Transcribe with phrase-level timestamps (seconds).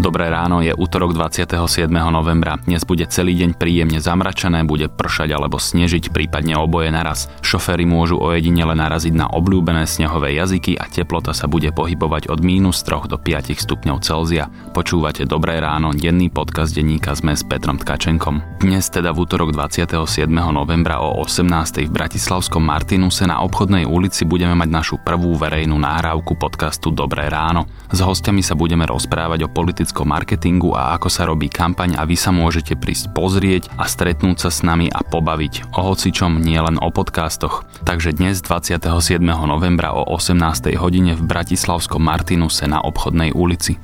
[0.00, 1.92] Dobré ráno, je útorok 27.
[1.92, 2.56] novembra.
[2.64, 7.28] Dnes bude celý deň príjemne zamračené, bude pršať alebo snežiť, prípadne oboje naraz.
[7.44, 12.80] Šoféry môžu ojedinele naraziť na obľúbené snehové jazyky a teplota sa bude pohybovať od mínus
[12.80, 14.48] 3 do 5 stupňov Celzia.
[14.72, 18.64] Počúvate Dobré ráno, denný podcast denníka sme s Petrom Tkačenkom.
[18.64, 20.00] Dnes teda v útorok 27.
[20.32, 21.84] novembra o 18.
[21.84, 27.68] v Bratislavskom Martinuse na obchodnej ulici budeme mať našu prvú verejnú nahrávku podcastu Dobré ráno.
[27.92, 32.06] S hostiami sa budeme rozprávať o politických strategickom marketingu a ako sa robí kampaň a
[32.06, 36.78] vy sa môžete prísť pozrieť a stretnúť sa s nami a pobaviť o hocičom nielen
[36.78, 37.66] o podcastoch.
[37.82, 39.18] Takže dnes 27.
[39.18, 40.78] novembra o 18.
[40.78, 43.82] hodine v Bratislavskom Martinuse na obchodnej ulici.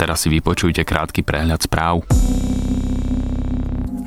[0.00, 2.08] Teraz si vypočujte krátky prehľad správ.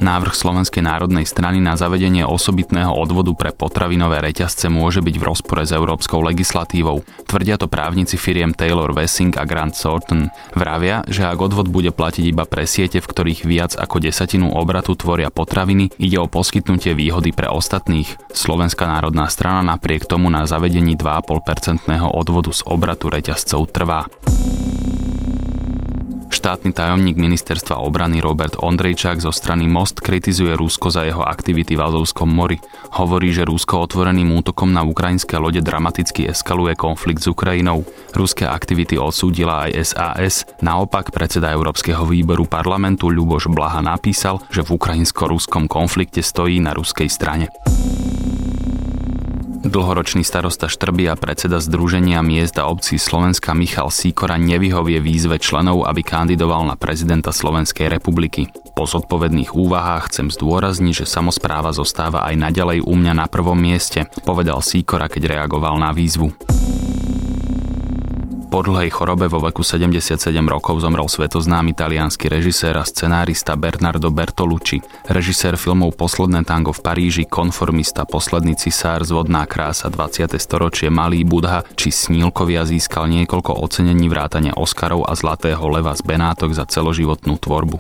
[0.10, 5.62] Návrh Slovenskej národnej strany na zavedenie osobitného odvodu pre potravinové reťazce môže byť v rozpore
[5.62, 7.06] s európskou legislatívou.
[7.30, 10.34] Tvrdia to právnici firiem Taylor Wessing a Grant Thornton.
[10.58, 14.98] Vravia, že ak odvod bude platiť iba pre siete, v ktorých viac ako desatinu obratu
[14.98, 18.10] tvoria potraviny, ide o poskytnutie výhody pre ostatných.
[18.34, 24.10] Slovenská národná strana napriek tomu na zavedení 2,5% odvodu z obratu reťazcov trvá.
[26.30, 31.82] Štátny tajomník ministerstva obrany Robert Ondrejčák zo strany Most kritizuje Rusko za jeho aktivity v
[31.82, 32.62] Azovskom mori.
[32.96, 37.82] Hovorí, že Rusko otvoreným útokom na ukrajinské lode dramaticky eskaluje konflikt s Ukrajinou.
[38.14, 40.46] Ruské aktivity odsúdila aj SAS.
[40.62, 47.10] Naopak predseda Európskeho výboru parlamentu Ľuboš Blaha napísal, že v ukrajinsko-ruskom konflikte stojí na ruskej
[47.12, 47.52] strane.
[49.60, 55.84] Dlhoročný starosta Štrby a predseda Združenia miest a obcí Slovenska Michal Síkora nevyhovie výzve členov,
[55.84, 58.48] aby kandidoval na prezidenta Slovenskej republiky.
[58.72, 64.08] Po zodpovedných úvahách chcem zdôrazniť, že samozpráva zostáva aj naďalej u mňa na prvom mieste,
[64.24, 66.32] povedal Síkora, keď reagoval na výzvu.
[68.50, 70.18] Po dlhej chorobe vo veku 77
[70.50, 74.82] rokov zomrel svetoznámy talianský režisér a scenárista Bernardo Bertolucci.
[75.06, 80.34] Režisér filmov Posledné tango v Paríži, Konformista, Posledný cisár, Zvodná krása, 20.
[80.42, 86.50] storočie, Malý Budha či Snílkovia získal niekoľko ocenení vrátane Oscarov a Zlatého leva z Benátok
[86.58, 87.78] za celoživotnú tvorbu.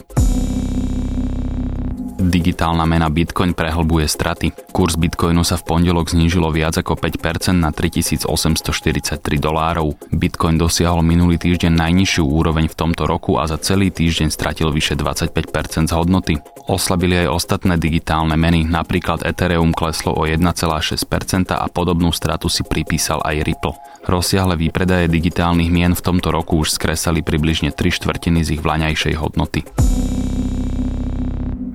[2.30, 4.54] Digitálna mena Bitcoin prehlbuje straty.
[4.70, 9.98] Kurs Bitcoinu sa v pondelok znížilo viac ako 5% na 3843 dolárov.
[10.14, 14.94] Bitcoin dosiahol minulý týždeň najnižšiu úroveň v tomto roku a za celý týždeň stratil vyše
[14.94, 16.38] 25% z hodnoty.
[16.70, 23.26] Oslabili aj ostatné digitálne meny, napríklad Ethereum kleslo o 1,6% a podobnú stratu si pripísal
[23.26, 23.74] aj Ripple.
[24.06, 29.18] Rozsiahle výpredaje digitálnych mien v tomto roku už skresali približne 3 štvrtiny z ich vlaňajšej
[29.18, 29.66] hodnoty.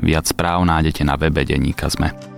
[0.05, 2.34] Viac správ nájdete na webe Deníka Sme.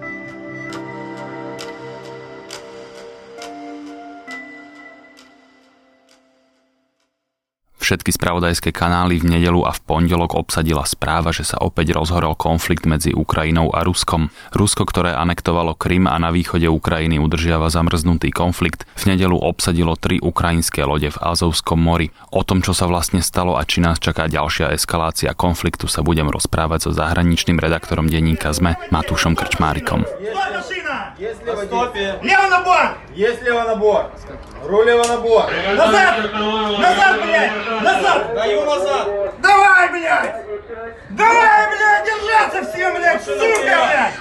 [7.86, 12.82] Všetky spravodajské kanály v nedelu a v pondelok obsadila správa, že sa opäť rozhorel konflikt
[12.82, 14.34] medzi Ukrajinou a Ruskom.
[14.50, 20.18] Rusko, ktoré anektovalo Krym a na východe Ukrajiny udržiava zamrznutý konflikt, v nedelu obsadilo tri
[20.18, 22.10] ukrajinské lode v Azovskom mori.
[22.34, 26.26] O tom, čo sa vlastne stalo a či nás čaká ďalšia eskalácia konfliktu, sa budem
[26.26, 30.02] rozprávať so zahraničným redaktorom denníka ZME Matúšom Krčmárikom.
[32.21, 32.97] Лево на борт!
[33.13, 34.11] Есть лево на борт!
[34.65, 35.51] Рулево на борт!
[35.75, 36.33] Назад!
[36.33, 37.81] Назад, блядь!
[37.81, 38.35] Назад!
[38.35, 39.07] Даю назад!
[39.41, 40.35] Давай, блядь!
[41.11, 43.23] Давай, блядь, держаться все, блядь!
[43.23, 44.13] Сука, блядь!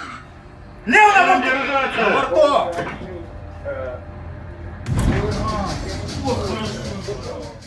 [0.87, 1.97] Лево на борт!
[1.97, 3.00] На борту!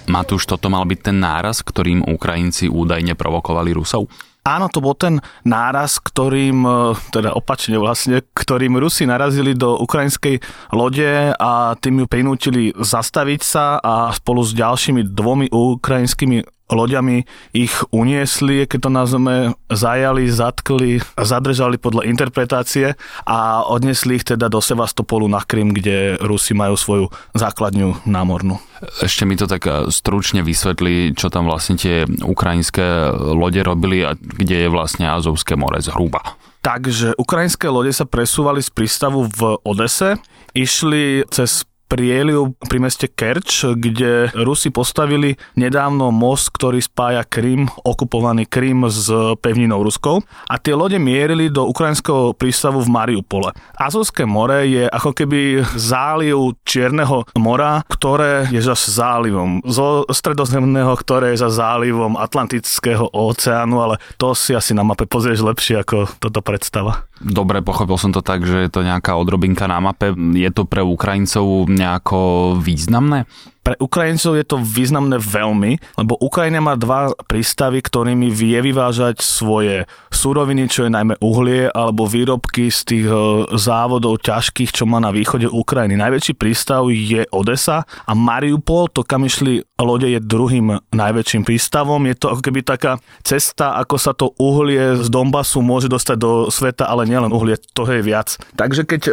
[0.08, 4.12] Matúš, toto mal byť ten náraz, ktorým Ukrajinci údajne provokovali Rusov?
[4.49, 10.41] Áno, to bol ten náraz, ktorým, e, teda opačne vlastne, ktorým Rusi narazili do ukrajinskej
[10.73, 17.25] lode a tým ju prinútili zastaviť sa a spolu s ďalšími dvomi ukrajinskými loďami
[17.56, 19.37] ich uniesli, keď to nazveme,
[19.73, 22.94] zajali, zatkli, zadržali podľa interpretácie
[23.25, 28.61] a odnesli ich teda do Sevastopolu na Krym, kde Rusi majú svoju základňu námornú.
[29.03, 34.15] Ešte mi to tak eh, stručne vysvetli, čo tam vlastne tie ukrajinské lode robili a
[34.15, 36.38] kde je vlastne Azovské more zhruba.
[36.62, 40.19] Takže ukrajinské lode sa presúvali z prístavu v Odese,
[40.53, 48.44] išli cez prieliv pri meste Kerč, kde Rusi postavili nedávno most, ktorý spája Krym, okupovaný
[48.44, 49.08] Krym s
[49.40, 53.50] pevninou Ruskou a tie lode mierili do ukrajinského prístavu v Mariupole.
[53.75, 61.32] Azovské more je ako keby záliv Čierneho mora, ktoré je zase zálivom zo stredozemného, ktoré
[61.32, 66.44] je za zálivom Atlantického oceánu, ale to si asi na mape pozrieš lepšie ako toto
[66.44, 67.08] predstava.
[67.19, 70.14] Dobre, pochopil som to tak, že je to nejaká odrobinka na mape.
[70.38, 72.19] Je to pre Ukrajincov nejako
[72.59, 73.31] významné?
[73.69, 79.85] Pre Ukrajincov je to významné veľmi, lebo Ukrajina má dva prístavy, ktorými vie vyvážať svoje
[80.09, 83.15] súroviny, čo je najmä uhlie, alebo výrobky z tých e,
[83.61, 86.01] závodov ťažkých, čo má na východe Ukrajiny.
[86.01, 92.03] Najväčší prístav je Odesa a Mariupol, to kam išli lode, je druhým najväčším prístavom.
[92.11, 96.31] Je to ako keby taká cesta, ako sa to uhlie z Donbasu môže dostať do
[96.51, 98.39] sveta, ale nielen uhlie, toho je viac.
[98.59, 99.13] Takže keď e,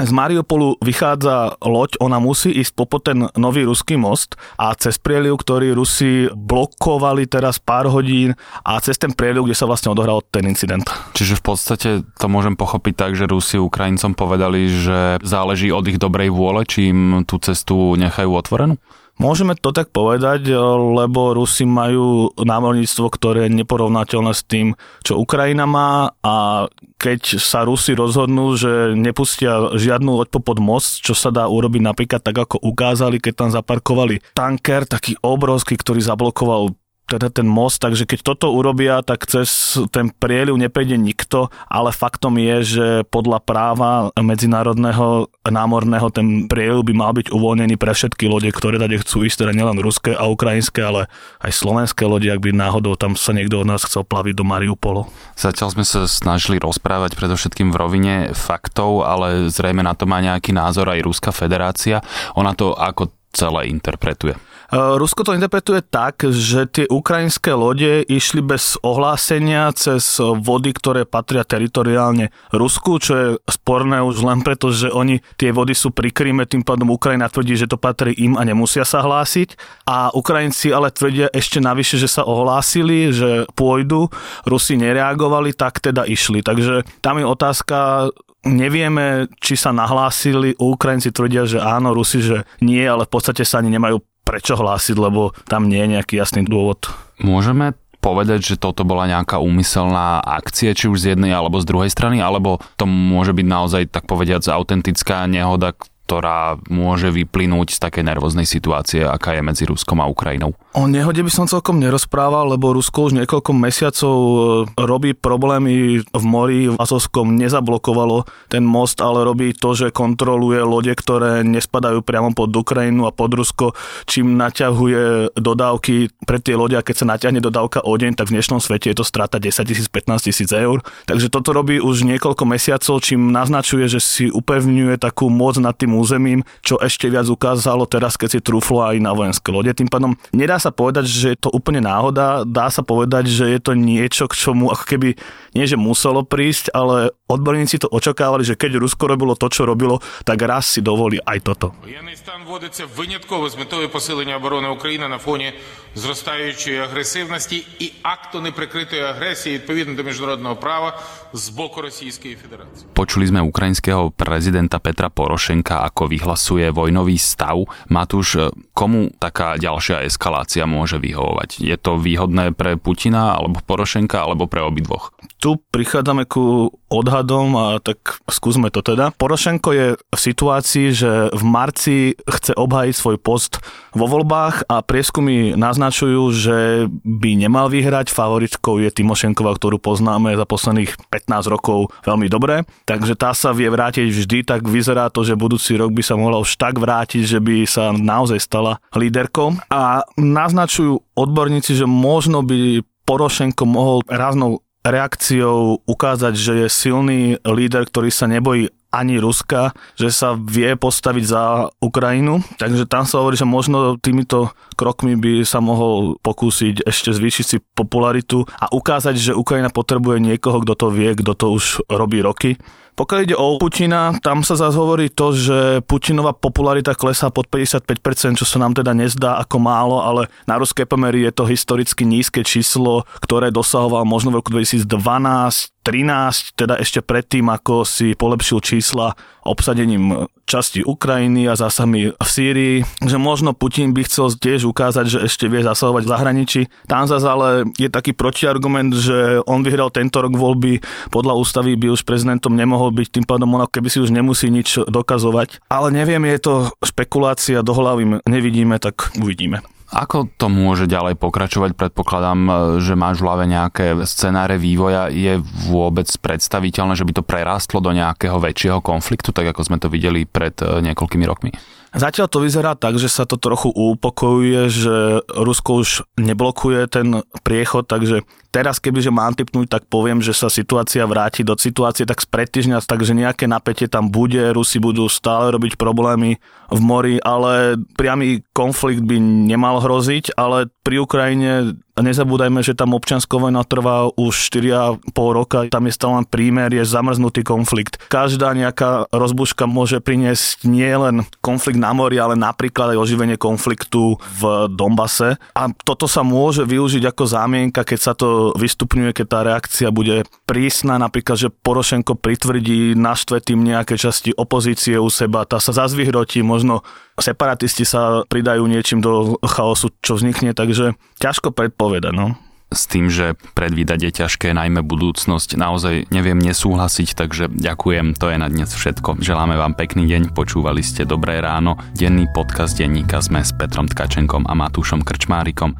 [0.00, 5.36] z Mariupolu vychádza loď, ona musí ísť po ten nový ruský most a cez prieliv,
[5.40, 8.32] ktorý Rusi blokovali teraz pár hodín
[8.64, 10.88] a cez ten prieliv, kde sa vlastne odohral ten incident.
[11.12, 16.00] Čiže v podstate to môžem pochopiť tak, že Rusi Ukrajincom povedali, že záleží od ich
[16.00, 18.80] dobrej vôle, či im tú cestu nechajú otvorenú?
[19.22, 20.58] Môžeme to tak povedať, eh,
[20.98, 24.74] lebo Rusi majú námorníctvo, ktoré je neporovnateľné s tým,
[25.06, 26.10] čo Ukrajina má.
[26.26, 26.66] A
[26.98, 32.18] keď sa Rusi rozhodnú, že nepustia žiadnu loď pod most, čo sa dá urobiť napríklad
[32.18, 36.74] tak, ako ukázali, keď tam zaparkovali tanker, taký obrovský, ktorý zablokoval
[37.12, 42.40] teda ten most, takže keď toto urobia, tak cez ten prieliv neprejde nikto, ale faktom
[42.40, 48.48] je, že podľa práva medzinárodného námorného ten prieliv by mal byť uvoľnený pre všetky lode,
[48.48, 51.12] ktoré tady chcú ísť, teda nielen ruské a ukrajinské, ale
[51.44, 55.04] aj slovenské lode, ak by náhodou tam sa niekto od nás chcel plaviť do Mariupolu.
[55.36, 60.56] Zatiaľ sme sa snažili rozprávať predovšetkým v rovine faktov, ale zrejme na to má nejaký
[60.56, 62.00] názor aj Ruská federácia.
[62.38, 64.36] Ona to ako celé interpretuje.
[64.72, 71.04] E, Rusko to interpretuje tak, že tie ukrajinské lode išli bez ohlásenia cez vody, ktoré
[71.04, 76.08] patria teritoriálne Rusku, čo je sporné už len preto, že oni tie vody sú pri
[76.08, 79.60] Kríme, tým pádom Ukrajina tvrdí, že to patrí im a nemusia sa hlásiť.
[79.84, 84.08] A Ukrajinci ale tvrdia ešte navyše, že sa ohlásili, že pôjdu,
[84.48, 86.40] Rusi nereagovali, tak teda išli.
[86.40, 88.08] Takže tam je otázka,
[88.42, 93.62] Nevieme, či sa nahlásili, Ukrajinci tvrdia, že áno, Rusi, že nie, ale v podstate sa
[93.62, 96.90] ani nemajú prečo hlásiť, lebo tam nie je nejaký jasný dôvod.
[97.18, 101.90] Môžeme povedať, že toto bola nejaká úmyselná akcia, či už z jednej alebo z druhej
[101.94, 108.04] strany, alebo to môže byť naozaj, tak povediať, autentická nehoda, ktorá môže vyplynúť z takej
[108.04, 110.52] nervóznej situácie, aká je medzi Ruskom a Ukrajinou?
[110.76, 114.36] O nehode by som celkom nerozprával, lebo Rusko už niekoľko mesiacov e,
[114.76, 116.68] robí problémy v mori.
[116.68, 122.52] V Azovskom nezablokovalo ten most, ale robí to, že kontroluje lode, ktoré nespadajú priamo pod
[122.52, 123.72] Ukrajinu a pod Rusko,
[124.04, 128.36] čím naťahuje dodávky pre tie lode a keď sa natiahne dodávka o deň, tak v
[128.36, 130.84] dnešnom svete je to strata 10 tisíc, 15 tisíc eur.
[131.08, 135.91] Takže toto robí už niekoľko mesiacov, čím naznačuje, že si upevňuje takú moc nad tým
[135.91, 139.73] územím, čo ešte viac ukázalo teraz, keď si trúflo aj na vojenské lode.
[139.73, 143.59] Tým pádom nedá sa povedať, že je to úplne náhoda, dá sa povedať, že je
[143.59, 145.17] to niečo, k čomu ako keby
[145.57, 149.99] nie, že muselo prísť, ale odborníci to očakávali, že keď Rusko robilo to, čo robilo,
[150.21, 151.73] tak raz si dovolí aj toto.
[151.81, 155.53] Воєнний стан вводиться винятково з метою посилення оборони України на фоні
[155.95, 160.99] зростаючої агресивності і акту неприкритої агресії відповідно до міжнародного права
[161.33, 162.87] з боку Російської Федерації.
[162.93, 167.67] Počuli sme ukrajinského prezidenta Petra Porošenka, ako vyhlasuje vojnový stav.
[167.91, 171.59] Matúš, komu taká ďalšia eskalácia môže vyhovovať?
[171.59, 175.11] Je to výhodné pre Putina, alebo Porošenka, alebo pre obidvoch?
[175.37, 179.11] Tu prichádzame ku odhadom a tak skúsme to teda.
[179.13, 183.59] Porošenko je v situácii, že v marci chce obhajiť svoj post
[183.93, 186.57] vo voľbách a prieskumy naznačujú, že
[187.03, 188.09] by nemal vyhrať.
[188.09, 192.66] Favoritkou je Timošenková, ktorú poznáme za posledných 15 rokov veľmi dobre.
[192.84, 196.42] Takže tá sa vie vrátiť vždy, tak vyzerá to, že budúci rok by sa mohla
[196.42, 199.54] už tak vrátiť, že by sa naozaj stala líderkou.
[199.70, 207.86] A naznačujú odborníci, že možno by Porošenko mohol ráznou reakciou ukázať, že je silný líder,
[207.86, 212.44] ktorý sa nebojí ani Ruska, že sa vie postaviť za Ukrajinu.
[212.60, 217.56] Takže tam sa hovorí, že možno týmito krokmi by sa mohol pokúsiť ešte zvýšiť si
[217.72, 222.60] popularitu a ukázať, že Ukrajina potrebuje niekoho, kto to vie, kto to už robí roky.
[222.92, 228.36] Pokiaľ ide o Putina, tam sa zase hovorí to, že Putinová popularita klesá pod 55%,
[228.36, 232.44] čo sa nám teda nezdá ako málo, ale na ruské pomery je to historicky nízke
[232.44, 239.18] číslo, ktoré dosahoval možno v roku 2012 13, teda ešte predtým, ako si polepšil čísla
[239.42, 245.18] obsadením časti Ukrajiny a zásahmi v Sýrii, že možno Putin by chcel tiež ukázať, že
[245.26, 246.60] ešte vie zasahovať v zahraničí.
[246.86, 250.78] Tam zase ale je taký protiargument, že on vyhral tento rok voľby,
[251.10, 254.86] podľa ústavy by už prezidentom nemohol byť, tým pádom ono keby si už nemusí nič
[254.86, 255.66] dokazovať.
[255.66, 256.54] Ale neviem, je to
[256.86, 259.64] špekulácia, do hlavy nevidíme, tak uvidíme.
[259.92, 261.76] Ako to môže ďalej pokračovať?
[261.76, 265.12] Predpokladám, e, že máš v hlave nejaké scenáre vývoja.
[265.12, 265.36] Je
[265.68, 270.24] vôbec predstaviteľné, že by to prerástlo do nejakého väčšieho konfliktu, tak ako sme to videli
[270.24, 271.52] pred e, niekoľkými rokmi?
[271.92, 274.96] Zatiaľ to vyzerá tak, že sa to trochu upokojuje, že
[275.28, 281.04] Rusko už neblokuje ten priechod, takže teraz kebyže mám typnúť, tak poviem, že sa situácia
[281.04, 285.76] vráti do situácie tak z týždňa, takže nejaké napätie tam bude, Rusi budú stále robiť
[285.76, 286.40] problémy
[286.72, 293.36] v mori, ale priamy konflikt by nemal hroziť, ale pri Ukrajine nezabúdajme, že tam občianská
[293.36, 298.00] vojna trvá už 4,5 roka, tam je stále len prímer, je zamrznutý konflikt.
[298.08, 304.72] Každá nejaká rozbuška môže priniesť nielen konflikt na mori, ale napríklad aj oživenie konfliktu v
[304.72, 305.36] Dombase.
[305.52, 310.24] A toto sa môže využiť ako zámienka, keď sa to vystupňuje, keď tá reakcia bude
[310.48, 316.40] prísna, napríklad, že Porošenko pritvrdí, naštve tým nejaké časti opozície u seba, tá sa zazvyhrotí,
[316.40, 316.80] možno
[317.20, 322.14] separatisti sa pridajú niečím do chaosu, čo vznikne, takže ťažko predpovedať.
[322.14, 322.36] No
[322.72, 328.36] s tým, že predvídať je ťažké, najmä budúcnosť, naozaj neviem nesúhlasiť, takže ďakujem, to je
[328.40, 329.20] na dnes všetko.
[329.20, 334.48] Želáme vám pekný deň, počúvali ste Dobré ráno, denný podcast denníka sme s Petrom Tkačenkom
[334.48, 335.76] a Matúšom Krčmárikom.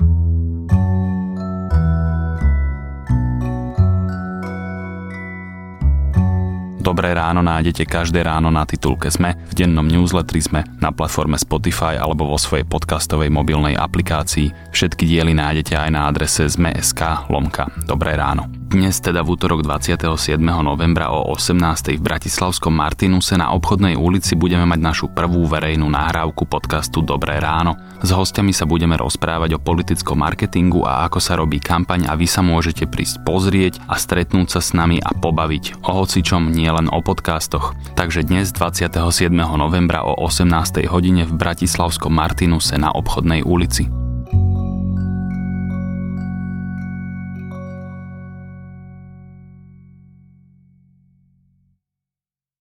[6.83, 11.95] Dobré ráno nájdete každé ráno na titulke Sme, v dennom newsletteri Sme, na platforme Spotify
[11.95, 14.75] alebo vo svojej podcastovej mobilnej aplikácii.
[14.75, 17.71] Všetky diely nájdete aj na adrese zme.sk lomka.
[17.87, 18.62] Dobré ráno.
[18.73, 20.41] Dnes teda v útorok 27.
[20.41, 21.93] novembra o 18.
[21.93, 27.76] v Bratislavskom Martinuse na obchodnej ulici budeme mať našu prvú verejnú nahrávku podcastu Dobré ráno.
[28.00, 32.25] S hostiami sa budeme rozprávať o politickom marketingu a ako sa robí kampaň a vy
[32.25, 36.88] sa môžete prísť pozrieť a stretnúť sa s nami a pobaviť o hocičom nie len
[36.88, 37.76] o podcastoch.
[37.93, 38.88] Takže dnes 27.
[39.37, 40.88] novembra o 18.
[40.88, 44.01] hodine v Bratislavskom Martinuse na obchodnej ulici.